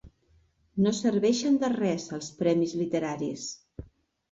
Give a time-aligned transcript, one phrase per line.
[0.85, 3.49] No serveixen de res, els premis literaris.